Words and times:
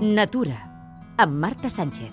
Natura, 0.00 0.70
amb 1.16 1.32
Marta 1.32 1.68
Sánchez. 1.68 2.12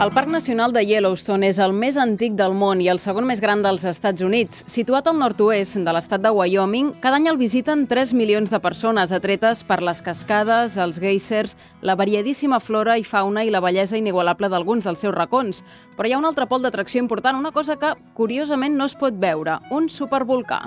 El 0.00 0.10
Parc 0.14 0.30
Nacional 0.32 0.72
de 0.72 0.80
Yellowstone 0.80 1.50
és 1.52 1.58
el 1.60 1.74
més 1.76 1.98
antic 2.00 2.32
del 2.38 2.54
món 2.56 2.80
i 2.80 2.88
el 2.88 2.96
segon 2.98 3.26
més 3.28 3.42
gran 3.44 3.60
dels 3.60 3.84
Estats 3.84 4.24
Units. 4.24 4.62
Situat 4.64 5.10
al 5.10 5.18
nord-oest 5.20 5.76
de 5.76 5.92
l'estat 5.92 6.24
de 6.24 6.32
Wyoming, 6.32 6.94
cada 7.04 7.20
any 7.20 7.28
el 7.28 7.36
visiten 7.36 7.84
3 7.86 8.14
milions 8.16 8.48
de 8.48 8.62
persones 8.64 9.12
atretes 9.12 9.60
per 9.62 9.82
les 9.84 10.00
cascades, 10.00 10.78
els 10.80 10.96
geysers, 10.98 11.58
la 11.82 11.98
variadíssima 12.00 12.56
flora 12.56 12.96
i 12.96 13.04
fauna 13.04 13.44
i 13.44 13.52
la 13.52 13.60
bellesa 13.60 14.00
inigualable 14.00 14.48
d'alguns 14.48 14.88
dels 14.88 15.04
seus 15.04 15.12
racons. 15.14 15.60
Però 15.98 16.08
hi 16.08 16.16
ha 16.16 16.22
un 16.22 16.30
altre 16.32 16.48
pol 16.48 16.64
d'atracció 16.64 17.04
important, 17.04 17.36
una 17.36 17.52
cosa 17.52 17.76
que, 17.76 17.92
curiosament, 18.16 18.72
no 18.72 18.88
es 18.88 18.96
pot 18.96 19.20
veure, 19.20 19.60
un 19.70 19.92
supervolcà. 19.92 20.62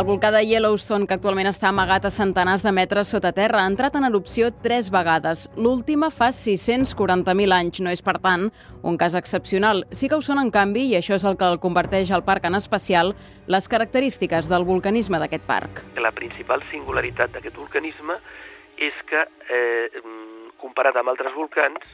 El 0.00 0.06
volcà 0.06 0.30
de 0.32 0.40
Yellowstone, 0.48 1.04
que 1.04 1.12
actualment 1.12 1.50
està 1.50 1.66
amagat 1.68 2.06
a 2.08 2.10
centenars 2.14 2.62
de 2.64 2.70
metres 2.72 3.10
sota 3.12 3.34
terra, 3.36 3.58
ha 3.60 3.68
entrat 3.68 3.98
en 3.98 4.06
erupció 4.08 4.46
tres 4.64 4.86
vegades. 4.88 5.42
L'última 5.60 6.08
fa 6.08 6.30
640.000 6.32 7.52
anys, 7.52 7.82
no 7.84 7.92
és, 7.92 8.00
per 8.00 8.14
tant, 8.24 8.46
un 8.80 8.96
cas 8.96 9.12
excepcional. 9.20 9.82
Sí 9.92 10.08
que 10.08 10.16
ho 10.16 10.24
són, 10.24 10.40
en 10.40 10.48
canvi, 10.54 10.86
i 10.88 10.96
això 10.96 11.18
és 11.18 11.26
el 11.28 11.36
que 11.36 11.50
el 11.52 11.60
converteix 11.60 12.14
al 12.16 12.24
parc 12.24 12.48
en 12.48 12.56
especial, 12.56 13.12
les 13.44 13.68
característiques 13.68 14.48
del 14.48 14.64
vulcanisme 14.64 15.20
d'aquest 15.20 15.44
parc. 15.44 15.84
La 16.00 16.14
principal 16.16 16.64
singularitat 16.70 17.36
d'aquest 17.36 17.60
vulcanisme 17.60 18.16
és 18.80 19.04
que, 19.04 19.26
eh, 19.52 20.00
comparat 20.64 20.96
amb 20.96 21.12
altres 21.12 21.36
volcans, 21.36 21.84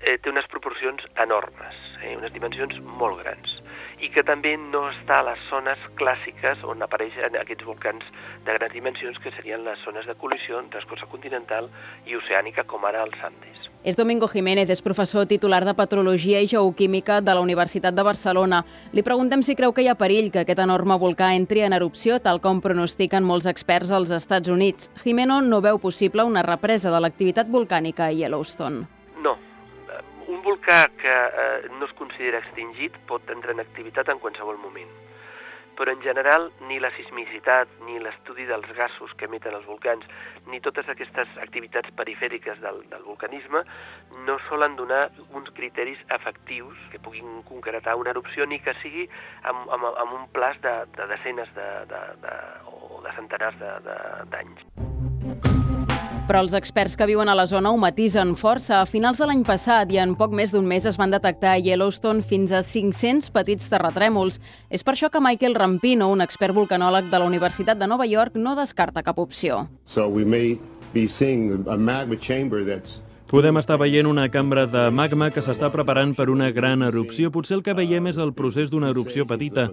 eh, 0.00 0.18
té 0.18 0.28
unes 0.28 0.50
proporcions 0.50 1.06
enormes, 1.22 1.78
eh, 2.02 2.16
unes 2.16 2.32
dimensions 2.32 2.82
molt 2.82 3.22
grans 3.22 3.62
i 4.00 4.10
que 4.14 4.24
també 4.26 4.54
no 4.58 4.84
està 4.90 5.20
a 5.20 5.26
les 5.30 5.42
zones 5.50 5.80
clàssiques 5.98 6.62
on 6.66 6.82
apareixen 6.82 7.36
aquests 7.38 7.66
volcans 7.66 8.04
de 8.46 8.56
grans 8.56 8.74
dimensions 8.74 9.18
que 9.22 9.32
serien 9.36 9.64
les 9.64 9.80
zones 9.84 10.06
de 10.06 10.16
col·lisió 10.18 10.58
entre 10.60 10.82
escorça 10.82 11.08
continental 11.10 11.70
i 12.06 12.16
oceànica 12.18 12.64
com 12.68 12.84
ara 12.84 13.04
els 13.06 13.18
Andes. 13.24 13.68
És 13.84 13.98
Domingo 14.00 14.28
Jiménez, 14.32 14.70
és 14.70 14.82
professor 14.82 15.26
titular 15.28 15.62
de 15.64 15.74
Petrologia 15.76 16.40
i 16.40 16.48
Geoquímica 16.48 17.20
de 17.20 17.34
la 17.34 17.44
Universitat 17.44 17.94
de 17.94 18.06
Barcelona. 18.06 18.62
Li 18.92 19.04
preguntem 19.04 19.44
si 19.44 19.56
creu 19.58 19.74
que 19.76 19.84
hi 19.84 19.90
ha 19.92 19.98
perill 20.00 20.30
que 20.32 20.40
aquest 20.44 20.64
enorme 20.64 20.96
volcà 21.00 21.34
entri 21.36 21.66
en 21.66 21.76
erupció, 21.76 22.18
tal 22.24 22.40
com 22.40 22.62
pronostiquen 22.64 23.24
molts 23.28 23.50
experts 23.50 23.92
als 23.92 24.14
Estats 24.14 24.48
Units. 24.48 24.90
Jimeno 25.04 25.42
no 25.44 25.60
veu 25.60 25.78
possible 25.78 26.24
una 26.24 26.46
represa 26.46 26.90
de 26.90 27.04
l'activitat 27.04 27.52
volcànica 27.52 28.08
a 28.08 28.12
Yellowstone 28.16 28.93
volcà 30.44 30.84
que 31.00 31.10
eh, 31.10 31.68
no 31.78 31.88
es 31.88 31.96
considera 31.98 32.42
extingit 32.44 32.96
pot 33.08 33.32
entrar 33.32 33.56
en 33.56 33.64
activitat 33.64 34.12
en 34.12 34.20
qualsevol 34.22 34.60
moment. 34.60 34.92
Però 35.74 35.90
en 35.90 36.02
general 36.04 36.52
ni 36.68 36.76
la 36.78 36.92
sismicitat, 36.94 37.72
ni 37.82 37.98
l'estudi 37.98 38.44
dels 38.46 38.68
gasos 38.76 39.10
que 39.18 39.26
emeten 39.26 39.56
els 39.58 39.66
volcans, 39.66 40.06
ni 40.46 40.60
totes 40.62 40.86
aquestes 40.92 41.32
activitats 41.42 41.90
perifèriques 41.98 42.60
del, 42.62 42.84
del 42.92 43.02
vulcanisme 43.08 43.64
no 44.28 44.38
solen 44.46 44.76
donar 44.78 45.08
uns 45.34 45.50
criteris 45.56 45.98
efectius 46.14 46.78
que 46.92 47.02
puguin 47.02 47.42
concretar 47.50 47.96
una 47.98 48.14
erupció 48.14 48.46
ni 48.46 48.60
que 48.62 48.76
sigui 48.84 49.08
amb, 49.42 49.66
amb, 49.66 49.90
amb 49.90 50.18
un 50.20 50.30
plaç 50.36 50.62
de, 50.62 50.76
de 50.94 51.10
desenes 51.16 51.50
de, 51.58 51.68
de, 51.90 52.06
de, 52.22 52.38
o 52.70 53.02
de 53.02 53.18
centenars 53.18 53.58
d'anys. 54.30 55.63
Però 56.24 56.40
els 56.40 56.54
experts 56.56 56.94
que 56.96 57.04
viuen 57.04 57.28
a 57.28 57.34
la 57.36 57.44
zona 57.44 57.68
ho 57.68 57.76
matisen 57.76 58.30
força. 58.40 58.78
A 58.80 58.88
finals 58.88 59.18
de 59.20 59.26
l'any 59.28 59.42
passat 59.44 59.90
i 59.92 59.98
en 60.00 60.14
poc 60.16 60.32
més 60.32 60.54
d'un 60.54 60.64
mes 60.64 60.86
es 60.88 60.96
van 60.96 61.12
detectar 61.12 61.50
a 61.52 61.60
Yellowstone 61.60 62.24
fins 62.24 62.48
a 62.48 62.62
500 62.64 63.28
petits 63.34 63.68
terratrèmols. 63.68 64.40
És 64.72 64.80
per 64.80 64.94
això 64.94 65.10
que 65.12 65.20
Michael 65.20 65.52
Rampino, 65.60 66.08
un 66.08 66.24
expert 66.24 66.56
vulcanòleg 66.56 67.12
de 67.12 67.20
la 67.20 67.28
Universitat 67.28 67.76
de 67.76 67.90
Nova 67.92 68.08
York, 68.08 68.40
no 68.40 68.56
descarta 68.56 69.04
cap 69.04 69.20
opció. 69.20 69.66
So 69.84 70.08
we 70.08 70.24
may 70.24 70.56
be 70.94 71.04
seeing 71.04 71.68
a 71.68 71.76
magma 71.76 72.16
chamber 72.16 72.64
that's 72.64 73.03
Podem 73.34 73.56
estar 73.58 73.74
veient 73.80 74.06
una 74.06 74.28
cambra 74.30 74.62
de 74.70 74.82
magma 74.94 75.26
que 75.34 75.42
s'està 75.42 75.66
preparant 75.74 76.12
per 76.14 76.28
una 76.30 76.52
gran 76.54 76.86
erupció. 76.86 77.32
Potser 77.34 77.56
el 77.56 77.64
que 77.66 77.74
veiem 77.74 78.06
és 78.06 78.20
el 78.22 78.30
procés 78.38 78.70
d'una 78.70 78.92
erupció 78.94 79.26
petita, 79.26 79.64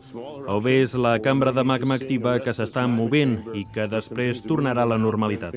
o 0.50 0.58
bé 0.66 0.80
és 0.82 0.98
la 0.98 1.14
cambra 1.22 1.54
de 1.54 1.62
magma 1.62 2.00
activa 2.02 2.40
que 2.42 2.58
s'està 2.58 2.88
movent 2.90 3.38
i 3.54 3.68
que 3.70 3.86
després 3.86 4.42
tornarà 4.42 4.82
a 4.82 4.94
la 4.96 4.98
normalitat. 4.98 5.54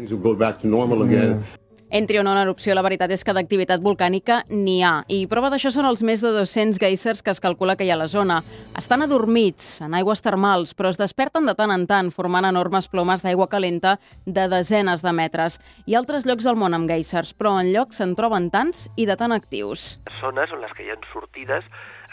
Entri 1.91 2.19
o 2.19 2.23
no 2.25 2.33
en 2.33 2.41
erupció, 2.41 2.75
la 2.75 2.83
veritat 2.83 3.13
és 3.15 3.23
que 3.25 3.35
d'activitat 3.37 3.83
volcànica 3.85 4.41
n'hi 4.51 4.81
ha. 4.83 5.05
I 5.13 5.27
prova 5.31 5.51
d'això 5.53 5.71
són 5.71 5.87
els 5.87 6.03
més 6.03 6.23
de 6.25 6.33
200 6.35 6.81
geysers 6.81 7.23
que 7.23 7.31
es 7.31 7.41
calcula 7.45 7.77
que 7.77 7.87
hi 7.87 7.93
ha 7.93 7.99
a 7.99 8.01
la 8.01 8.09
zona. 8.11 8.41
Estan 8.79 9.05
adormits, 9.05 9.83
en 9.85 9.95
aigües 9.95 10.25
termals, 10.25 10.75
però 10.75 10.91
es 10.91 10.99
desperten 10.99 11.47
de 11.47 11.55
tant 11.55 11.71
en 11.75 11.87
tant, 11.87 12.11
formant 12.11 12.49
enormes 12.49 12.89
plomes 12.89 13.23
d'aigua 13.23 13.49
calenta 13.53 13.99
de 14.27 14.49
desenes 14.49 15.05
de 15.05 15.13
metres. 15.13 15.61
Hi 15.87 15.95
ha 15.95 16.01
altres 16.03 16.27
llocs 16.27 16.49
al 16.51 16.59
món 16.59 16.75
amb 16.75 16.91
geysers, 16.91 17.35
però 17.37 17.55
en 17.61 17.71
llocs 17.75 18.01
se'n 18.01 18.17
troben 18.19 18.51
tants 18.51 18.89
i 18.97 19.07
de 19.07 19.19
tan 19.21 19.37
actius. 19.37 19.99
Zones 20.21 20.51
on 20.57 20.65
les 20.65 20.75
que 20.75 20.89
hi 20.89 20.91
ha 20.91 20.99
sortides 21.13 21.69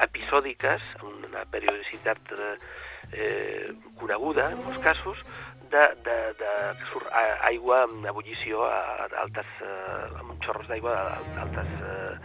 episòdiques, 0.05 0.83
amb 1.01 1.25
una 1.31 1.47
periodicitat 1.49 2.21
eh, 3.13 3.71
coneguda, 3.99 4.51
en 4.51 4.63
molts 4.65 4.81
casos, 4.83 5.21
de, 5.71 5.83
de, 6.05 6.17
de 6.39 6.51
surt 6.91 7.07
aigua 7.47 7.83
amb 7.85 8.07
ebullició 8.11 8.65
a, 8.67 9.07
altes, 9.23 9.53
eh, 9.63 10.07
amb 10.19 10.35
xorros 10.43 10.67
d'aigua 10.71 10.97
a 10.99 11.21
altes 11.45 11.77
eh, 11.79 12.17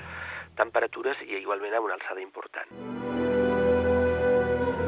temperatures 0.58 1.22
i 1.28 1.38
igualment 1.42 1.78
amb 1.78 1.90
una 1.90 2.00
alçada 2.00 2.24
important. 2.24 3.15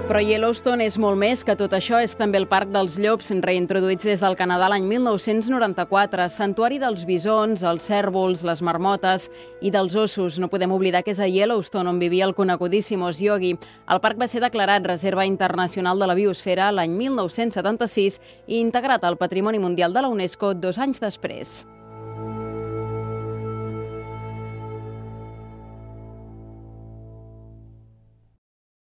Però 0.09 0.23
Yellowstone 0.25 0.87
és 0.89 0.95
molt 0.97 1.19
més 1.21 1.43
que 1.45 1.53
tot 1.53 1.75
això. 1.77 1.99
És 2.01 2.15
també 2.17 2.39
el 2.41 2.47
Parc 2.49 2.71
dels 2.73 2.95
Llops, 2.97 3.29
reintroduïts 3.45 4.09
des 4.09 4.23
del 4.25 4.39
Canadà 4.41 4.71
l'any 4.73 4.87
1994, 4.89 6.25
santuari 6.33 6.81
dels 6.81 7.05
bisons, 7.05 7.61
els 7.61 7.91
cèrvols, 7.91 8.41
les 8.49 8.65
marmotes 8.65 9.29
i 9.61 9.69
dels 9.69 9.99
ossos. 10.01 10.41
No 10.41 10.49
podem 10.49 10.73
oblidar 10.73 11.05
que 11.05 11.13
és 11.13 11.21
a 11.21 11.29
Yellowstone 11.29 11.93
on 11.93 12.01
vivia 12.01 12.25
el 12.25 12.33
conegudíssim 12.33 13.05
Os 13.05 13.21
Yogi. 13.21 13.59
El 13.85 14.01
parc 14.01 14.17
va 14.17 14.33
ser 14.33 14.41
declarat 14.41 14.89
Reserva 14.89 15.29
Internacional 15.29 16.01
de 16.01 16.09
la 16.09 16.17
Biosfera 16.17 16.73
l'any 16.73 16.97
1976 16.97 18.23
i 18.47 18.63
integrat 18.65 19.05
al 19.05 19.21
Patrimoni 19.21 19.61
Mundial 19.61 19.93
de 19.93 20.09
la 20.09 20.09
UNESCO 20.09 20.55
dos 20.57 20.81
anys 20.81 21.05
després. 21.05 21.67